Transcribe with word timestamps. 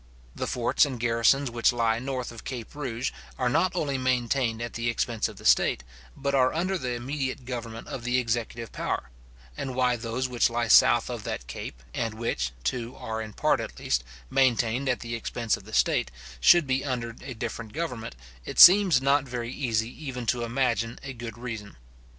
The 0.33 0.47
forts 0.47 0.83
and 0.83 0.99
garrisons 0.99 1.51
which 1.51 1.71
lie 1.71 1.99
north 1.99 2.31
of 2.31 2.43
Cape 2.43 2.73
Rouge, 2.73 3.11
are 3.37 3.49
not 3.49 3.75
only 3.75 3.99
maintained 3.99 4.59
at 4.59 4.73
the 4.73 4.89
expense 4.89 5.27
of 5.27 5.37
the 5.37 5.45
state, 5.45 5.83
but 6.17 6.33
are 6.33 6.55
under 6.55 6.75
the 6.75 6.93
immediate 6.93 7.45
government 7.45 7.87
of 7.87 8.03
the 8.03 8.17
executive 8.17 8.71
power; 8.71 9.11
and 9.55 9.75
why 9.75 9.95
those 9.95 10.27
which 10.27 10.49
lie 10.49 10.67
south 10.69 11.07
of 11.11 11.23
that 11.25 11.45
cape, 11.45 11.83
and 11.93 12.15
which, 12.15 12.49
too, 12.63 12.95
are, 12.95 13.21
in 13.21 13.33
part 13.33 13.59
at 13.59 13.77
least, 13.77 14.03
maintained 14.31 14.89
at 14.89 15.01
the 15.01 15.13
expense 15.13 15.55
of 15.55 15.65
the 15.65 15.71
state, 15.71 16.09
should 16.39 16.65
be 16.65 16.83
under 16.83 17.09
a 17.23 17.35
different 17.35 17.71
government, 17.71 18.15
it 18.43 18.57
seems 18.59 19.03
not 19.03 19.25
very 19.25 19.53
easy 19.53 19.89
even 20.03 20.25
to 20.25 20.43
imagine 20.43 20.97
a 21.03 21.13
good 21.13 21.37
reason. 21.37 21.75